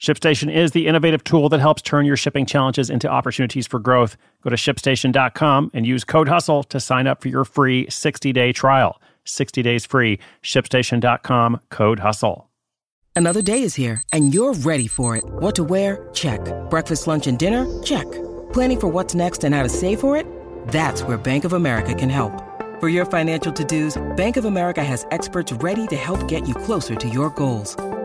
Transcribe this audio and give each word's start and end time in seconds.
ShipStation 0.00 0.52
is 0.54 0.70
the 0.70 0.86
innovative 0.86 1.24
tool 1.24 1.48
that 1.48 1.58
helps 1.58 1.82
turn 1.82 2.06
your 2.06 2.16
shipping 2.16 2.46
challenges 2.46 2.88
into 2.88 3.08
opportunities 3.08 3.66
for 3.66 3.80
growth. 3.80 4.16
Go 4.42 4.50
to 4.50 4.56
shipstation.com 4.56 5.72
and 5.74 5.86
use 5.86 6.04
code 6.04 6.28
HUSTLE 6.28 6.64
to 6.64 6.78
sign 6.78 7.08
up 7.08 7.20
for 7.20 7.28
your 7.28 7.44
free 7.44 7.88
60 7.90 8.32
day 8.32 8.52
trial. 8.52 9.00
60 9.24 9.60
days 9.62 9.84
free. 9.84 10.20
ShipStation.com 10.42 11.60
code 11.70 11.98
HUSTLE. 11.98 12.48
Another 13.16 13.42
day 13.42 13.62
is 13.62 13.74
here 13.74 14.00
and 14.12 14.32
you're 14.32 14.54
ready 14.54 14.86
for 14.86 15.16
it. 15.16 15.24
What 15.26 15.56
to 15.56 15.64
wear? 15.64 16.08
Check. 16.14 16.40
Breakfast, 16.70 17.08
lunch, 17.08 17.26
and 17.26 17.36
dinner? 17.36 17.66
Check. 17.82 18.08
Planning 18.52 18.80
for 18.80 18.88
what's 18.88 19.16
next 19.16 19.42
and 19.42 19.52
how 19.52 19.64
to 19.64 19.68
save 19.68 19.98
for 19.98 20.16
it? 20.16 20.24
That's 20.68 21.02
where 21.02 21.18
Bank 21.18 21.44
of 21.44 21.54
America 21.54 21.92
can 21.92 22.08
help. 22.08 22.32
For 22.78 22.88
your 22.88 23.04
financial 23.04 23.52
to 23.52 23.64
dos, 23.64 24.00
Bank 24.16 24.36
of 24.36 24.44
America 24.44 24.84
has 24.84 25.04
experts 25.10 25.52
ready 25.54 25.88
to 25.88 25.96
help 25.96 26.28
get 26.28 26.46
you 26.46 26.54
closer 26.54 26.94
to 26.94 27.08
your 27.08 27.30
goals. 27.30 27.76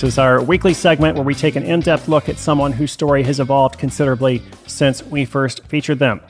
This 0.00 0.14
is 0.14 0.18
our 0.18 0.42
weekly 0.42 0.72
segment 0.72 1.14
where 1.14 1.26
we 1.26 1.34
take 1.34 1.56
an 1.56 1.62
in 1.62 1.80
depth 1.80 2.08
look 2.08 2.30
at 2.30 2.38
someone 2.38 2.72
whose 2.72 2.90
story 2.90 3.22
has 3.24 3.38
evolved 3.38 3.78
considerably 3.78 4.40
since 4.66 5.02
we 5.02 5.26
first 5.26 5.62
featured 5.66 5.98
them. 5.98 6.22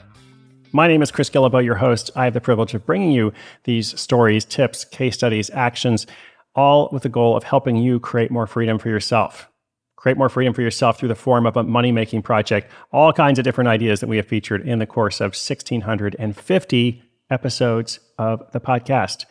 My 0.73 0.89
name 0.89 1.01
is 1.01 1.09
Chris 1.09 1.29
Guillebeau, 1.29 1.63
your 1.63 1.75
host. 1.75 2.11
I 2.13 2.25
have 2.25 2.33
the 2.33 2.41
privilege 2.41 2.73
of 2.73 2.85
bringing 2.85 3.11
you 3.11 3.31
these 3.63 3.97
stories, 3.97 4.43
tips, 4.43 4.83
case 4.83 5.15
studies, 5.15 5.49
actions, 5.51 6.05
all 6.53 6.89
with 6.91 7.03
the 7.03 7.07
goal 7.07 7.37
of 7.37 7.45
helping 7.45 7.77
you 7.77 7.97
create 7.97 8.29
more 8.29 8.45
freedom 8.45 8.77
for 8.77 8.89
yourself. 8.89 9.49
Create 9.95 10.17
more 10.17 10.27
freedom 10.27 10.53
for 10.53 10.63
yourself 10.63 10.99
through 10.99 11.07
the 11.07 11.15
form 11.15 11.45
of 11.45 11.55
a 11.55 11.63
money 11.63 11.93
making 11.93 12.23
project. 12.23 12.69
All 12.91 13.13
kinds 13.13 13.39
of 13.39 13.45
different 13.45 13.69
ideas 13.69 14.01
that 14.01 14.09
we 14.09 14.17
have 14.17 14.27
featured 14.27 14.67
in 14.67 14.79
the 14.79 14.85
course 14.85 15.21
of 15.21 15.31
1,650 15.31 17.03
episodes 17.29 17.99
of 18.17 18.51
the 18.51 18.59
podcast. 18.59 19.23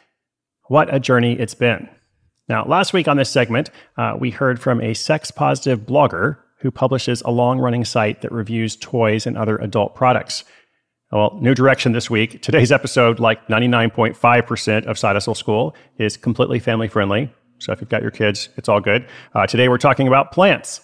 What 0.69 0.95
a 0.95 0.99
journey 0.99 1.35
it's 1.35 1.55
been. 1.55 1.91
Now, 2.51 2.65
last 2.65 2.93
week 2.93 3.07
on 3.07 3.17
this 3.17 3.31
segment, 3.31 3.71
uh, 3.97 4.17
we 4.19 4.33
heard 4.33 4.61
from 4.61 4.81
a 4.81 4.93
sex 4.93 5.31
positive 5.31 5.87
blogger 5.87 6.37
who 6.59 6.73
publishes 6.73 7.23
a 7.23 7.31
long 7.31 7.61
running 7.61 7.85
site 7.85 8.23
that 8.23 8.33
reviews 8.33 8.75
toys 8.75 9.25
and 9.25 9.39
other 9.39 9.57
adult 9.59 9.95
products. 9.95 10.43
Well, 11.13 11.39
new 11.41 11.55
direction 11.55 11.93
this 11.93 12.11
week. 12.11 12.43
Today's 12.43 12.73
episode, 12.73 13.21
like 13.21 13.47
99.5% 13.47 14.87
of 14.87 15.01
Hustle 15.01 15.37
School, 15.37 15.77
is 15.99 16.17
completely 16.17 16.59
family 16.59 16.89
friendly. 16.89 17.33
So 17.59 17.71
if 17.71 17.81
you've 17.81 17.89
got 17.89 18.03
your 18.03 18.11
kids, 18.11 18.49
it's 18.57 18.69
all 18.69 18.81
good. 18.81 19.07
Uh, 19.33 19.47
today 19.47 19.69
we're 19.69 19.79
talking 19.79 20.09
about 20.09 20.33
plants, 20.33 20.81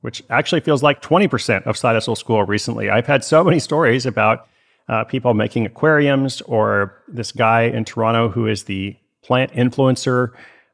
which 0.00 0.22
actually 0.30 0.62
feels 0.62 0.82
like 0.82 1.02
20% 1.02 1.66
of 1.66 1.78
Hustle 1.78 2.16
School 2.16 2.42
recently. 2.44 2.88
I've 2.88 3.06
had 3.06 3.22
so 3.22 3.44
many 3.44 3.58
stories 3.58 4.06
about 4.06 4.48
uh, 4.88 5.04
people 5.04 5.34
making 5.34 5.66
aquariums 5.66 6.40
or 6.40 7.02
this 7.06 7.32
guy 7.32 7.64
in 7.64 7.84
Toronto 7.84 8.30
who 8.30 8.46
is 8.46 8.64
the 8.64 8.96
plant 9.22 9.52
influencer 9.52 10.32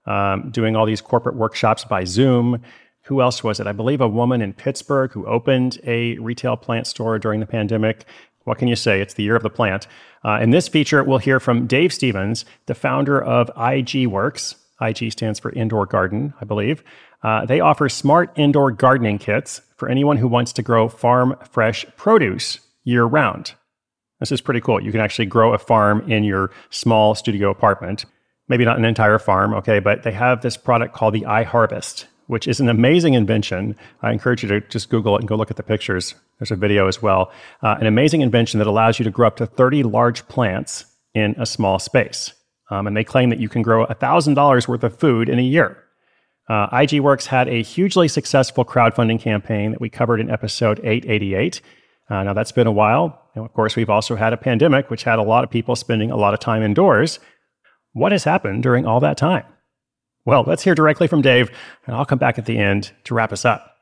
um, 0.09 0.51
doing 0.51 0.75
all 0.75 0.87
these 0.87 1.01
corporate 1.01 1.37
workshops 1.37 1.85
by 1.85 2.05
Zoom. 2.05 2.63
Who 3.03 3.23
else 3.23 3.45
was 3.45 3.61
it? 3.61 3.67
I 3.67 3.73
believe 3.73 4.01
a 4.01 4.09
woman 4.09 4.43
in 4.43 4.53
Pittsburgh 4.53 5.13
who 5.13 5.27
opened 5.27 5.79
a 5.85 6.19
retail 6.19 6.57
plant 6.57 6.87
store 6.87 7.19
during 7.19 7.41
the 7.41 7.47
pandemic. 7.47 8.05
What 8.45 8.59
can 8.59 8.69
you 8.69 8.77
say? 8.77 9.01
It's 9.01 9.15
the 9.15 9.23
year 9.23 9.37
of 9.37 9.43
the 9.43 9.51
plant. 9.51 9.87
Uh, 10.25 10.39
in 10.41 10.51
this 10.51 10.67
feature, 10.67 11.05
we'll 11.05 11.19
hear 11.19 11.39
from 11.39 11.67
Dave 11.67 11.93
Stevens, 11.93 12.45
the 12.67 12.75
founder 12.75 13.23
of 13.23 13.51
IG 13.57 14.07
Works. 14.07 14.57
IG 14.81 15.13
stands 15.13 15.39
for 15.39 15.53
Indoor 15.53 15.87
Garden, 15.87 16.33
I 16.41 16.45
believe. 16.45 16.83
Uh, 17.23 17.45
they 17.45 17.61
offer 17.61 17.89
smart 17.89 18.31
indoor 18.37 18.71
gardening 18.71 19.19
kits 19.19 19.61
for 19.77 19.89
anyone 19.89 20.17
who 20.17 20.29
wants 20.29 20.53
to 20.55 20.63
grow 20.63 20.89
farm 20.89 21.37
fresh 21.51 21.85
produce 21.97 22.61
year 22.85 23.05
round. 23.05 23.55
This 24.21 24.33
is 24.33 24.41
pretty 24.41 24.61
cool. 24.61 24.83
You 24.83 24.93
can 24.93 25.01
actually 25.01 25.27
grow 25.27 25.53
a 25.53 25.59
farm 25.59 26.11
in 26.11 26.25
your 26.25 26.51
small 26.71 27.15
studio 27.15 27.51
apartment 27.51 28.05
maybe 28.49 28.65
not 28.65 28.79
an 28.79 28.85
entire 28.85 29.19
farm, 29.19 29.55
okay, 29.55 29.79
but 29.79 30.03
they 30.03 30.13
have 30.13 30.43
this 30.43 30.57
product 30.57 30.95
called 30.95 31.15
the 31.15 31.23
iHarvest, 31.23 32.07
which 32.27 32.49
is 32.49 32.61
an 32.61 32.69
amazing 32.69 33.15
invention. 33.15 33.77
I 34.03 34.13
encourage 34.13 34.43
you 34.43 34.49
to 34.49 34.61
just 34.69 34.91
Google 34.91 35.17
it 35.17 35.21
and 35.21 35.29
go 35.29 35.37
look 35.37 35.51
at 35.51 35.57
the 35.57 35.63
pictures. 35.63 36.15
There's 36.39 36.51
a 36.51 36.57
video 36.57 36.89
as 36.89 37.03
well. 37.03 37.33
Uh, 37.63 37.77
an 37.81 37.87
amazing 37.87 38.21
invention 38.21 38.59
that 38.59 38.67
allows 38.67 38.99
you 38.99 39.05
to 39.05 39.11
grow 39.11 39.27
up 39.27 39.37
to 39.37 39.47
30 39.47 39.83
large 39.83 40.27
plants 40.29 40.85
in 41.15 41.35
a 41.39 41.47
small 41.47 41.79
space. 41.79 42.33
Um, 42.71 42.87
and 42.87 42.97
they 42.97 43.05
claim 43.05 43.31
that 43.31 43.41
you 43.41 43.49
can 43.49 43.63
grow 43.63 43.87
$1,000 43.87 44.69
worth 44.69 44.85
of 44.85 44.99
food 44.99 45.29
in 45.29 45.39
a 45.39 45.43
year. 45.43 45.85
Uh, 46.49 46.69
IG 46.73 47.01
Works 47.01 47.27
had 47.27 47.49
a 47.49 47.63
hugely 47.63 48.09
successful 48.09 48.65
crowdfunding 48.65 49.21
campaign 49.21 49.73
that 49.73 49.81
we 49.81 49.91
covered 49.91 50.21
in 50.21 50.31
episode 50.31 50.81
888. 50.83 51.61
Uh, 52.11 52.23
now, 52.23 52.33
that's 52.33 52.53
been 52.53 52.67
a 52.67 52.73
while. 52.73 53.23
And 53.35 53.45
of 53.45 53.53
course, 53.53 53.77
we've 53.77 53.91
also 53.91 54.17
had 54.17 54.33
a 54.33 54.37
pandemic, 54.39 54.91
which 54.91 55.05
had 55.05 55.19
a 55.19 55.23
lot 55.23 55.45
of 55.45 55.51
people 55.51 55.77
spending 55.77 56.11
a 56.11 56.17
lot 56.17 56.33
of 56.33 56.41
time 56.41 56.63
indoors. 56.63 57.19
What 57.99 58.13
has 58.13 58.23
happened 58.23 58.63
during 58.63 58.87
all 58.87 59.01
that 59.01 59.17
time? 59.17 59.43
Well, 60.25 60.45
let's 60.47 60.63
hear 60.63 60.77
directly 60.77 61.09
from 61.09 61.21
Dave, 61.21 61.51
and 61.85 61.97
I'll 61.97 62.05
come 62.05 62.21
back 62.21 62.39
at 62.39 62.47
the 62.47 62.57
end 62.57 62.93
to 63.03 63.15
wrap 63.15 63.33
us 63.33 63.45
up. 63.45 63.75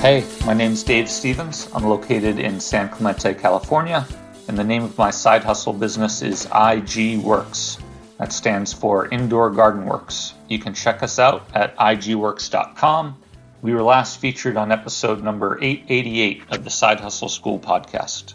Hey, 0.00 0.24
my 0.46 0.54
name 0.54 0.72
is 0.72 0.82
Dave 0.82 1.10
Stevens. 1.10 1.68
I'm 1.74 1.84
located 1.84 2.38
in 2.38 2.58
San 2.58 2.88
Clemente, 2.88 3.34
California, 3.34 4.06
and 4.48 4.56
the 4.56 4.64
name 4.64 4.82
of 4.82 4.96
my 4.96 5.10
side 5.10 5.44
hustle 5.44 5.74
business 5.74 6.22
is 6.22 6.48
IG 6.54 7.18
Works. 7.18 7.76
That 8.16 8.32
stands 8.32 8.72
for 8.72 9.08
Indoor 9.12 9.50
Garden 9.50 9.84
Works. 9.84 10.32
You 10.48 10.58
can 10.58 10.72
check 10.72 11.02
us 11.02 11.18
out 11.18 11.46
at 11.52 11.76
igworks.com 11.76 13.18
we 13.62 13.72
were 13.72 13.82
last 13.82 14.20
featured 14.20 14.56
on 14.56 14.70
episode 14.70 15.22
number 15.22 15.58
888 15.62 16.42
of 16.50 16.64
the 16.64 16.70
Side 16.70 17.00
Hustle 17.00 17.28
School 17.28 17.58
podcast. 17.58 18.34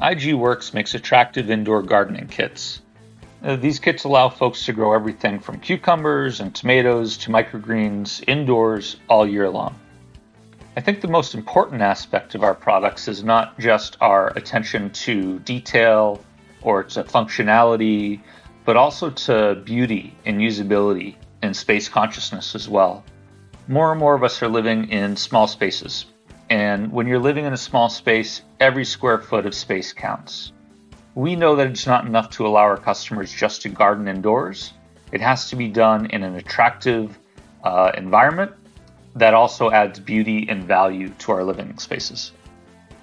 IG 0.00 0.34
Works 0.34 0.74
makes 0.74 0.94
attractive 0.94 1.50
indoor 1.50 1.82
gardening 1.82 2.28
kits. 2.28 2.82
Uh, 3.42 3.56
these 3.56 3.78
kits 3.78 4.04
allow 4.04 4.28
folks 4.28 4.66
to 4.66 4.72
grow 4.72 4.92
everything 4.92 5.40
from 5.40 5.58
cucumbers 5.58 6.40
and 6.40 6.54
tomatoes 6.54 7.16
to 7.18 7.30
microgreens 7.30 8.22
indoors 8.28 8.96
all 9.08 9.26
year 9.26 9.48
long. 9.48 9.74
I 10.76 10.80
think 10.80 11.00
the 11.00 11.08
most 11.08 11.34
important 11.34 11.80
aspect 11.80 12.34
of 12.34 12.42
our 12.42 12.54
products 12.54 13.08
is 13.08 13.24
not 13.24 13.58
just 13.58 13.96
our 14.00 14.28
attention 14.36 14.90
to 14.90 15.38
detail 15.40 16.22
or 16.60 16.84
to 16.84 17.04
functionality, 17.04 18.20
but 18.64 18.76
also 18.76 19.10
to 19.10 19.54
beauty 19.64 20.14
and 20.26 20.40
usability 20.40 21.16
and 21.42 21.56
space 21.56 21.88
consciousness 21.88 22.54
as 22.54 22.68
well 22.68 23.02
more 23.68 23.90
and 23.90 24.00
more 24.00 24.14
of 24.14 24.24
us 24.24 24.42
are 24.42 24.48
living 24.48 24.88
in 24.88 25.14
small 25.14 25.46
spaces. 25.46 26.06
And 26.48 26.90
when 26.90 27.06
you're 27.06 27.18
living 27.18 27.44
in 27.44 27.52
a 27.52 27.58
small 27.58 27.90
space, 27.90 28.40
every 28.58 28.86
square 28.86 29.18
foot 29.18 29.44
of 29.44 29.54
space 29.54 29.92
counts. 29.92 30.52
We 31.14 31.36
know 31.36 31.54
that 31.56 31.66
it's 31.66 31.86
not 31.86 32.06
enough 32.06 32.30
to 32.30 32.46
allow 32.46 32.62
our 32.62 32.78
customers 32.78 33.30
just 33.30 33.60
to 33.62 33.68
garden 33.68 34.08
indoors. 34.08 34.72
It 35.12 35.20
has 35.20 35.50
to 35.50 35.56
be 35.56 35.68
done 35.68 36.06
in 36.06 36.22
an 36.22 36.36
attractive 36.36 37.18
uh, 37.62 37.92
environment 37.94 38.52
that 39.14 39.34
also 39.34 39.70
adds 39.70 40.00
beauty 40.00 40.46
and 40.48 40.64
value 40.64 41.10
to 41.18 41.32
our 41.32 41.44
living 41.44 41.76
spaces. 41.78 42.32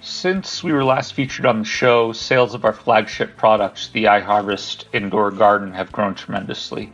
Since 0.00 0.64
we 0.64 0.72
were 0.72 0.84
last 0.84 1.14
featured 1.14 1.46
on 1.46 1.60
the 1.60 1.64
show, 1.64 2.12
sales 2.12 2.54
of 2.54 2.64
our 2.64 2.72
flagship 2.72 3.36
product, 3.36 3.92
the 3.92 4.04
iHarvest 4.04 4.84
Indoor 4.92 5.30
Garden, 5.30 5.72
have 5.72 5.92
grown 5.92 6.14
tremendously. 6.14 6.92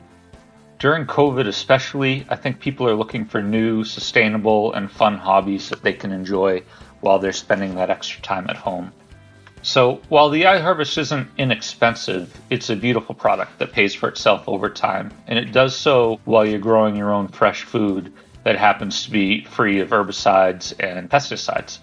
During 0.82 1.06
COVID, 1.06 1.46
especially, 1.46 2.26
I 2.28 2.34
think 2.34 2.58
people 2.58 2.88
are 2.88 2.96
looking 2.96 3.24
for 3.24 3.40
new, 3.40 3.84
sustainable, 3.84 4.72
and 4.72 4.90
fun 4.90 5.16
hobbies 5.16 5.68
that 5.68 5.84
they 5.84 5.92
can 5.92 6.10
enjoy 6.10 6.64
while 7.02 7.20
they're 7.20 7.32
spending 7.32 7.76
that 7.76 7.88
extra 7.88 8.20
time 8.20 8.46
at 8.50 8.56
home. 8.56 8.90
So, 9.62 10.00
while 10.08 10.28
the 10.28 10.42
iHarvest 10.42 10.98
isn't 10.98 11.30
inexpensive, 11.38 12.36
it's 12.50 12.68
a 12.68 12.74
beautiful 12.74 13.14
product 13.14 13.60
that 13.60 13.70
pays 13.70 13.94
for 13.94 14.08
itself 14.08 14.48
over 14.48 14.68
time, 14.68 15.12
and 15.28 15.38
it 15.38 15.52
does 15.52 15.76
so 15.76 16.18
while 16.24 16.44
you're 16.44 16.58
growing 16.58 16.96
your 16.96 17.12
own 17.12 17.28
fresh 17.28 17.62
food 17.62 18.12
that 18.42 18.58
happens 18.58 19.04
to 19.04 19.12
be 19.12 19.44
free 19.44 19.78
of 19.78 19.90
herbicides 19.90 20.74
and 20.80 21.08
pesticides. 21.08 21.78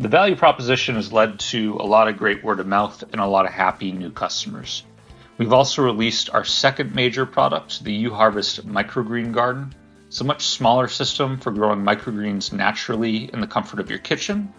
The 0.00 0.08
value 0.08 0.34
proposition 0.34 0.96
has 0.96 1.12
led 1.12 1.38
to 1.38 1.76
a 1.78 1.86
lot 1.86 2.08
of 2.08 2.16
great 2.16 2.42
word 2.42 2.58
of 2.58 2.66
mouth 2.66 3.04
and 3.12 3.20
a 3.20 3.28
lot 3.28 3.46
of 3.46 3.52
happy 3.52 3.92
new 3.92 4.10
customers. 4.10 4.82
We've 5.36 5.52
also 5.52 5.82
released 5.82 6.30
our 6.30 6.44
second 6.44 6.94
major 6.94 7.26
product, 7.26 7.82
the 7.82 8.04
UHarvest 8.04 8.62
Microgreen 8.62 9.32
Garden. 9.32 9.74
It's 10.06 10.20
a 10.20 10.24
much 10.24 10.46
smaller 10.46 10.86
system 10.86 11.38
for 11.38 11.50
growing 11.50 11.80
microgreens 11.80 12.52
naturally 12.52 13.30
in 13.32 13.40
the 13.40 13.46
comfort 13.48 13.80
of 13.80 13.90
your 13.90 13.98
kitchen 13.98 14.54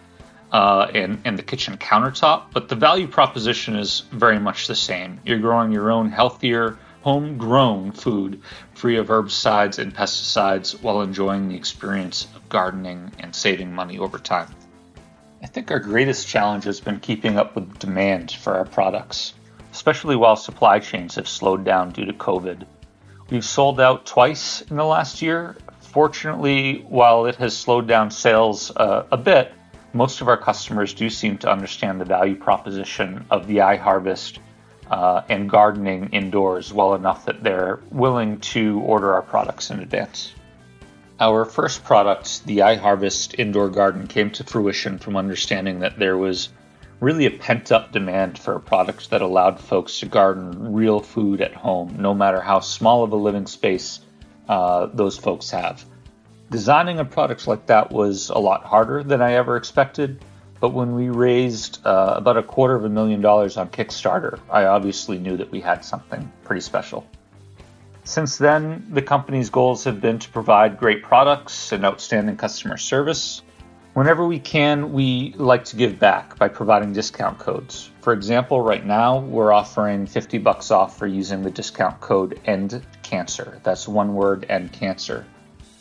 uh, 0.52 0.90
and, 0.94 1.20
and 1.24 1.38
the 1.38 1.42
kitchen 1.42 1.78
countertop, 1.78 2.52
but 2.52 2.68
the 2.68 2.74
value 2.74 3.08
proposition 3.08 3.76
is 3.76 4.02
very 4.12 4.38
much 4.38 4.66
the 4.66 4.74
same. 4.74 5.18
You're 5.24 5.38
growing 5.38 5.72
your 5.72 5.90
own 5.90 6.10
healthier, 6.10 6.78
homegrown 7.00 7.92
food 7.92 8.42
free 8.74 8.96
of 8.96 9.06
herbicides 9.06 9.78
and 9.78 9.94
pesticides 9.94 10.80
while 10.82 11.00
enjoying 11.00 11.48
the 11.48 11.56
experience 11.56 12.26
of 12.34 12.48
gardening 12.48 13.12
and 13.20 13.34
saving 13.34 13.72
money 13.72 13.98
over 13.98 14.18
time. 14.18 14.54
I 15.42 15.46
think 15.46 15.70
our 15.70 15.78
greatest 15.78 16.26
challenge 16.26 16.64
has 16.64 16.80
been 16.80 17.00
keeping 17.00 17.38
up 17.38 17.54
with 17.54 17.78
demand 17.78 18.32
for 18.32 18.54
our 18.54 18.64
products, 18.64 19.34
especially 19.86 20.16
while 20.16 20.34
supply 20.34 20.80
chains 20.80 21.14
have 21.14 21.28
slowed 21.28 21.64
down 21.64 21.92
due 21.92 22.04
to 22.04 22.12
COVID. 22.12 22.66
We've 23.30 23.44
sold 23.44 23.80
out 23.80 24.04
twice 24.04 24.62
in 24.62 24.74
the 24.74 24.84
last 24.84 25.22
year. 25.22 25.56
Fortunately, 25.78 26.84
while 26.88 27.26
it 27.26 27.36
has 27.36 27.56
slowed 27.56 27.86
down 27.86 28.10
sales 28.10 28.72
uh, 28.74 29.06
a 29.12 29.16
bit, 29.16 29.52
most 29.92 30.20
of 30.20 30.26
our 30.26 30.36
customers 30.36 30.92
do 30.92 31.08
seem 31.08 31.38
to 31.38 31.48
understand 31.48 32.00
the 32.00 32.04
value 32.04 32.34
proposition 32.34 33.24
of 33.30 33.46
the 33.46 33.58
iHarvest 33.58 34.38
uh, 34.90 35.22
and 35.28 35.48
gardening 35.48 36.08
indoors 36.08 36.72
well 36.72 36.94
enough 36.94 37.24
that 37.26 37.44
they're 37.44 37.78
willing 37.92 38.40
to 38.40 38.80
order 38.80 39.14
our 39.14 39.22
products 39.22 39.70
in 39.70 39.78
advance. 39.78 40.32
Our 41.20 41.44
first 41.44 41.84
product, 41.84 42.44
the 42.44 42.58
iHarvest 42.58 43.38
Indoor 43.38 43.68
Garden, 43.68 44.08
came 44.08 44.32
to 44.32 44.42
fruition 44.42 44.98
from 44.98 45.16
understanding 45.16 45.78
that 45.78 45.96
there 45.96 46.18
was 46.18 46.48
really 47.00 47.26
a 47.26 47.30
pent 47.30 47.72
up 47.72 47.92
demand 47.92 48.38
for 48.38 48.54
a 48.54 48.60
product 48.60 49.10
that 49.10 49.22
allowed 49.22 49.60
folks 49.60 50.00
to 50.00 50.06
garden 50.06 50.72
real 50.72 51.00
food 51.00 51.40
at 51.40 51.54
home, 51.54 51.96
no 51.98 52.14
matter 52.14 52.40
how 52.40 52.60
small 52.60 53.04
of 53.04 53.12
a 53.12 53.16
living 53.16 53.46
space 53.46 54.00
uh, 54.48 54.86
those 54.86 55.18
folks 55.18 55.50
have. 55.50 55.84
Designing 56.50 56.98
a 56.98 57.04
product 57.04 57.46
like 57.46 57.66
that 57.66 57.90
was 57.90 58.30
a 58.30 58.38
lot 58.38 58.64
harder 58.64 59.02
than 59.02 59.20
I 59.20 59.34
ever 59.34 59.56
expected, 59.56 60.24
but 60.60 60.70
when 60.70 60.94
we 60.94 61.10
raised 61.10 61.84
uh, 61.84 62.14
about 62.16 62.36
a 62.36 62.42
quarter 62.42 62.74
of 62.74 62.84
a 62.84 62.88
million 62.88 63.20
dollars 63.20 63.56
on 63.56 63.68
Kickstarter, 63.68 64.38
I 64.48 64.64
obviously 64.64 65.18
knew 65.18 65.36
that 65.36 65.50
we 65.50 65.60
had 65.60 65.84
something 65.84 66.32
pretty 66.44 66.62
special. 66.62 67.06
Since 68.04 68.38
then, 68.38 68.86
the 68.90 69.02
company's 69.02 69.50
goals 69.50 69.82
have 69.84 70.00
been 70.00 70.20
to 70.20 70.30
provide 70.30 70.78
great 70.78 71.02
products 71.02 71.72
and 71.72 71.84
outstanding 71.84 72.36
customer 72.36 72.76
service. 72.76 73.42
Whenever 73.96 74.26
we 74.26 74.38
can, 74.38 74.92
we 74.92 75.32
like 75.38 75.64
to 75.64 75.74
give 75.74 75.98
back 75.98 76.38
by 76.38 76.48
providing 76.48 76.92
discount 76.92 77.38
codes. 77.38 77.90
For 78.02 78.12
example, 78.12 78.60
right 78.60 78.84
now 78.84 79.20
we're 79.20 79.50
offering 79.50 80.04
50 80.04 80.36
bucks 80.36 80.70
off 80.70 80.98
for 80.98 81.06
using 81.06 81.42
the 81.42 81.50
discount 81.50 81.98
code 82.02 82.38
END 82.44 82.84
CANCER. 83.02 83.58
That's 83.62 83.88
one 83.88 84.12
word, 84.14 84.44
END 84.50 84.70
CANCER. 84.70 85.24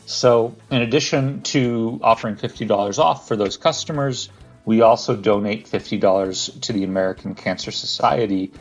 So, 0.05 0.55
in 0.71 0.81
addition 0.81 1.41
to 1.41 1.99
offering 2.01 2.37
$50 2.37 2.99
off 2.99 3.27
for 3.27 3.35
those 3.35 3.57
customers, 3.57 4.29
we 4.63 4.79
also 4.79 5.17
donate 5.17 5.69
$50 5.69 6.61
to 6.61 6.71
the 6.71 6.85
American 6.85 7.35
Cancer 7.35 7.71
Society 7.71 8.53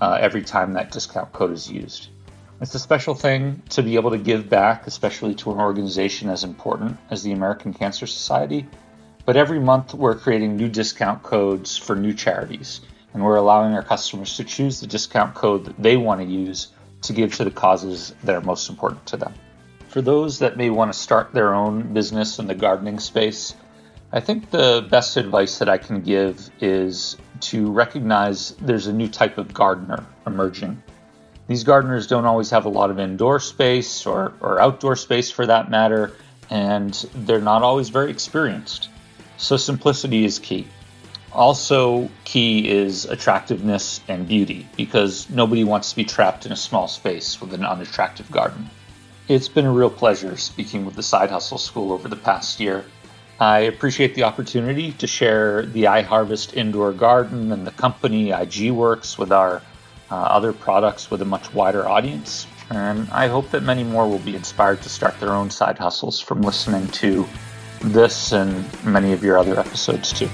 uh, 0.00 0.18
every 0.20 0.42
time 0.42 0.74
that 0.74 0.92
discount 0.92 1.32
code 1.32 1.50
is 1.50 1.68
used. 1.68 2.10
It's 2.60 2.76
a 2.76 2.78
special 2.78 3.16
thing 3.16 3.60
to 3.70 3.82
be 3.82 3.96
able 3.96 4.12
to 4.12 4.18
give 4.18 4.48
back, 4.48 4.86
especially 4.86 5.34
to 5.34 5.50
an 5.50 5.58
organization 5.58 6.28
as 6.28 6.44
important 6.44 6.96
as 7.10 7.24
the 7.24 7.32
American 7.32 7.74
Cancer 7.74 8.06
Society. 8.06 8.68
But 9.30 9.36
every 9.36 9.60
month 9.60 9.94
we're 9.94 10.16
creating 10.16 10.56
new 10.56 10.68
discount 10.68 11.22
codes 11.22 11.76
for 11.76 11.94
new 11.94 12.12
charities, 12.12 12.80
and 13.14 13.22
we're 13.22 13.36
allowing 13.36 13.74
our 13.74 13.82
customers 13.84 14.36
to 14.38 14.42
choose 14.42 14.80
the 14.80 14.88
discount 14.88 15.36
code 15.36 15.66
that 15.66 15.80
they 15.80 15.96
want 15.96 16.20
to 16.20 16.26
use 16.26 16.72
to 17.02 17.12
give 17.12 17.32
to 17.36 17.44
the 17.44 17.50
causes 17.52 18.12
that 18.24 18.34
are 18.34 18.40
most 18.40 18.68
important 18.68 19.06
to 19.06 19.16
them. 19.16 19.32
For 19.86 20.02
those 20.02 20.40
that 20.40 20.56
may 20.56 20.68
want 20.68 20.92
to 20.92 20.98
start 20.98 21.32
their 21.32 21.54
own 21.54 21.94
business 21.94 22.40
in 22.40 22.48
the 22.48 22.56
gardening 22.56 22.98
space, 22.98 23.54
I 24.10 24.18
think 24.18 24.50
the 24.50 24.84
best 24.90 25.16
advice 25.16 25.60
that 25.60 25.68
I 25.68 25.78
can 25.78 26.00
give 26.00 26.50
is 26.60 27.16
to 27.42 27.70
recognize 27.70 28.56
there's 28.60 28.88
a 28.88 28.92
new 28.92 29.06
type 29.06 29.38
of 29.38 29.54
gardener 29.54 30.04
emerging 30.26 30.82
these 31.46 31.62
gardeners 31.62 32.08
don't 32.08 32.26
always 32.26 32.50
have 32.50 32.64
a 32.64 32.68
lot 32.68 32.90
of 32.90 32.98
indoor 32.98 33.38
space 33.38 34.06
or, 34.06 34.32
or 34.40 34.60
outdoor 34.60 34.94
space 34.94 35.32
for 35.32 35.46
that 35.46 35.68
matter, 35.68 36.12
and 36.48 36.94
they're 37.14 37.40
not 37.40 37.62
always 37.62 37.88
very 37.88 38.08
experienced. 38.08 38.89
So, 39.40 39.56
simplicity 39.56 40.26
is 40.26 40.38
key. 40.38 40.66
Also, 41.32 42.10
key 42.24 42.68
is 42.68 43.06
attractiveness 43.06 44.02
and 44.06 44.28
beauty 44.28 44.68
because 44.76 45.30
nobody 45.30 45.64
wants 45.64 45.90
to 45.90 45.96
be 45.96 46.04
trapped 46.04 46.44
in 46.44 46.52
a 46.52 46.56
small 46.56 46.88
space 46.88 47.40
with 47.40 47.54
an 47.54 47.64
unattractive 47.64 48.30
garden. 48.30 48.68
It's 49.28 49.48
been 49.48 49.64
a 49.64 49.72
real 49.72 49.88
pleasure 49.88 50.36
speaking 50.36 50.84
with 50.84 50.94
the 50.94 51.02
Side 51.02 51.30
Hustle 51.30 51.56
School 51.56 51.90
over 51.90 52.06
the 52.06 52.16
past 52.16 52.60
year. 52.60 52.84
I 53.40 53.60
appreciate 53.60 54.14
the 54.14 54.24
opportunity 54.24 54.92
to 54.92 55.06
share 55.06 55.64
the 55.64 55.84
iHarvest 55.84 56.52
indoor 56.52 56.92
garden 56.92 57.50
and 57.50 57.66
the 57.66 57.70
company 57.70 58.32
IG 58.32 58.70
Works 58.72 59.16
with 59.16 59.32
our 59.32 59.62
uh, 60.10 60.14
other 60.14 60.52
products 60.52 61.10
with 61.10 61.22
a 61.22 61.24
much 61.24 61.54
wider 61.54 61.88
audience. 61.88 62.46
And 62.68 63.08
I 63.10 63.28
hope 63.28 63.50
that 63.52 63.62
many 63.62 63.84
more 63.84 64.06
will 64.06 64.18
be 64.18 64.36
inspired 64.36 64.82
to 64.82 64.90
start 64.90 65.18
their 65.18 65.32
own 65.32 65.48
side 65.48 65.78
hustles 65.78 66.20
from 66.20 66.42
listening 66.42 66.88
to 66.88 67.26
this 67.80 68.32
and 68.32 68.64
many 68.84 69.12
of 69.12 69.22
your 69.22 69.38
other 69.38 69.58
episodes 69.58 70.12
too. 70.12 70.28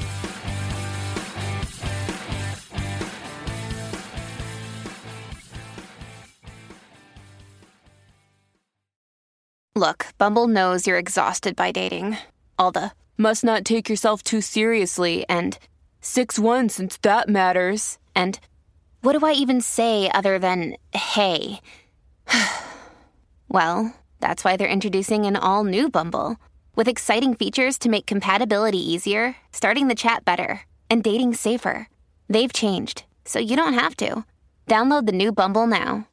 Look, 9.75 10.07
Bumble 10.17 10.49
knows 10.49 10.87
you're 10.87 10.99
exhausted 10.99 11.55
by 11.55 11.71
dating. 11.71 12.17
All 12.59 12.73
the 12.73 12.93
must 13.19 13.45
not 13.45 13.65
take 13.65 13.89
yourself 13.89 14.23
too 14.23 14.41
seriously 14.41 15.27
and 15.29 15.59
6 16.01 16.39
1 16.39 16.69
since 16.71 16.97
that 16.99 17.29
matters. 17.29 17.99
And 18.15 18.41
what 19.03 19.19
do 19.19 19.27
I 19.27 19.33
even 19.33 19.61
say 19.61 20.11
other 20.11 20.39
than 20.39 20.77
hey? 20.93 21.61
well, 23.49 23.95
that's 24.21 24.45
why 24.45 24.57
they're 24.57 24.67
introducing 24.67 25.27
an 25.27 25.37
all 25.37 25.63
new 25.63 25.91
Bumble 25.91 26.37
with 26.77 26.87
exciting 26.87 27.35
features 27.35 27.79
to 27.79 27.89
make 27.89 28.07
compatibility 28.07 28.79
easier, 28.79 29.37
starting 29.53 29.89
the 29.89 29.95
chat 29.95 30.25
better, 30.25 30.61
and 30.89 31.03
dating 31.03 31.35
safer. 31.35 31.89
They've 32.29 32.53
changed, 32.53 33.05
so 33.25 33.41
you 33.41 33.57
don't 33.57 33.75
have 33.75 33.97
to. 33.97 34.25
Download 34.69 35.07
the 35.07 35.13
new 35.13 35.33
Bumble 35.33 35.67
now. 35.67 36.07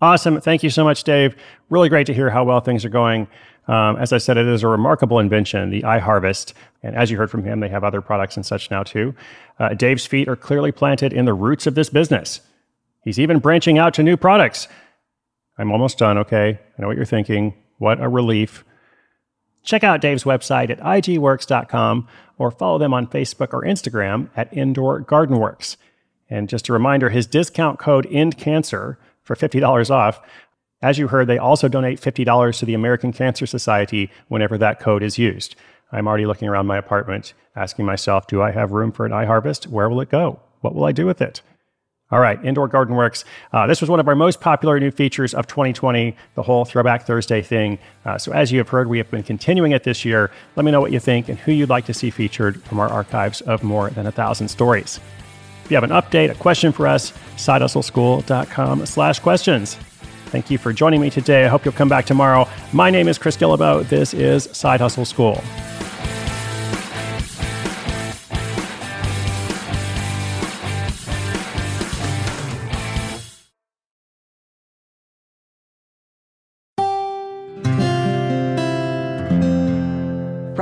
Awesome. 0.00 0.40
Thank 0.40 0.62
you 0.62 0.70
so 0.70 0.84
much, 0.84 1.04
Dave. 1.04 1.34
Really 1.70 1.88
great 1.88 2.06
to 2.06 2.14
hear 2.14 2.28
how 2.28 2.44
well 2.44 2.60
things 2.60 2.84
are 2.84 2.90
going. 2.90 3.26
Um, 3.66 3.96
as 3.96 4.12
I 4.12 4.18
said, 4.18 4.36
it 4.36 4.46
is 4.46 4.62
a 4.62 4.68
remarkable 4.68 5.18
invention, 5.18 5.70
the 5.70 5.82
iHarvest. 5.82 6.52
And 6.82 6.94
as 6.94 7.10
you 7.10 7.16
heard 7.16 7.30
from 7.30 7.44
him, 7.44 7.60
they 7.60 7.68
have 7.68 7.82
other 7.82 8.00
products 8.00 8.36
and 8.36 8.44
such 8.44 8.70
now 8.70 8.82
too. 8.82 9.14
Uh, 9.58 9.70
Dave's 9.70 10.06
feet 10.06 10.28
are 10.28 10.36
clearly 10.36 10.70
planted 10.70 11.12
in 11.12 11.24
the 11.24 11.34
roots 11.34 11.66
of 11.66 11.74
this 11.74 11.88
business. 11.88 12.42
He's 13.02 13.18
even 13.18 13.38
branching 13.38 13.78
out 13.78 13.94
to 13.94 14.02
new 14.02 14.16
products. 14.16 14.68
I'm 15.58 15.72
almost 15.72 15.98
done, 15.98 16.18
okay? 16.18 16.58
I 16.78 16.82
know 16.82 16.88
what 16.88 16.96
you're 16.96 17.06
thinking. 17.06 17.54
What 17.78 18.00
a 18.00 18.08
relief. 18.08 18.64
Check 19.66 19.84
out 19.84 20.00
Dave's 20.00 20.24
website 20.24 20.70
at 20.70 20.80
igworks.com 20.80 22.08
or 22.38 22.50
follow 22.50 22.78
them 22.78 22.94
on 22.94 23.06
Facebook 23.06 23.52
or 23.52 23.62
Instagram 23.62 24.30
at 24.34 24.50
Indoor 24.56 25.00
Garden 25.00 25.38
Works. 25.38 25.76
And 26.30 26.48
just 26.48 26.70
a 26.70 26.72
reminder, 26.72 27.10
his 27.10 27.26
discount 27.26 27.78
code 27.78 28.06
ENDCANCER 28.06 28.96
for 29.22 29.36
$50 29.36 29.90
off 29.90 30.20
as 30.82 30.98
you 30.98 31.08
heard, 31.08 31.26
they 31.26 31.38
also 31.38 31.68
donate 31.68 32.00
$50 32.00 32.58
to 32.58 32.66
the 32.66 32.74
American 32.74 33.12
Cancer 33.12 33.46
Society 33.46 34.10
whenever 34.28 34.58
that 34.58 34.78
code 34.78 35.02
is 35.02 35.18
used. 35.18 35.56
I'm 35.90 36.06
already 36.06 36.26
looking 36.26 36.48
around 36.48 36.66
my 36.66 36.76
apartment, 36.76 37.32
asking 37.54 37.86
myself, 37.86 38.26
do 38.26 38.42
I 38.42 38.50
have 38.50 38.72
room 38.72 38.92
for 38.92 39.06
an 39.06 39.12
iHarvest? 39.12 39.68
Where 39.68 39.88
will 39.88 40.00
it 40.00 40.10
go? 40.10 40.40
What 40.60 40.74
will 40.74 40.84
I 40.84 40.92
do 40.92 41.06
with 41.06 41.22
it? 41.22 41.40
All 42.12 42.20
right, 42.20 42.42
Indoor 42.44 42.68
Garden 42.68 42.94
Works. 42.94 43.24
Uh, 43.52 43.66
this 43.66 43.80
was 43.80 43.90
one 43.90 43.98
of 43.98 44.06
our 44.06 44.14
most 44.14 44.40
popular 44.40 44.78
new 44.78 44.92
features 44.92 45.34
of 45.34 45.48
2020, 45.48 46.16
the 46.36 46.42
whole 46.42 46.64
Throwback 46.64 47.04
Thursday 47.04 47.42
thing. 47.42 47.80
Uh, 48.04 48.16
so, 48.16 48.32
as 48.32 48.52
you 48.52 48.58
have 48.58 48.68
heard, 48.68 48.88
we 48.88 48.98
have 48.98 49.10
been 49.10 49.24
continuing 49.24 49.72
it 49.72 49.82
this 49.82 50.04
year. 50.04 50.30
Let 50.54 50.64
me 50.64 50.70
know 50.70 50.80
what 50.80 50.92
you 50.92 51.00
think 51.00 51.28
and 51.28 51.36
who 51.36 51.50
you'd 51.50 51.68
like 51.68 51.84
to 51.86 51.94
see 51.94 52.10
featured 52.10 52.62
from 52.62 52.78
our 52.78 52.88
archives 52.88 53.40
of 53.40 53.64
more 53.64 53.90
than 53.90 54.06
a 54.06 54.12
thousand 54.12 54.48
stories. 54.48 55.00
If 55.64 55.70
you 55.72 55.76
have 55.76 55.82
an 55.82 55.90
update, 55.90 56.30
a 56.30 56.36
question 56.36 56.70
for 56.70 56.86
us, 56.86 57.12
sidehustleschool.com 57.36 58.86
slash 58.86 59.18
questions. 59.18 59.74
Thank 60.26 60.48
you 60.48 60.58
for 60.58 60.72
joining 60.72 61.00
me 61.00 61.10
today. 61.10 61.44
I 61.44 61.48
hope 61.48 61.64
you'll 61.64 61.74
come 61.74 61.88
back 61.88 62.06
tomorrow. 62.06 62.48
My 62.72 62.88
name 62.88 63.08
is 63.08 63.18
Chris 63.18 63.36
Guillebeau. 63.36 63.88
This 63.88 64.14
is 64.14 64.44
Side 64.52 64.80
Hustle 64.80 65.04
School. 65.04 65.42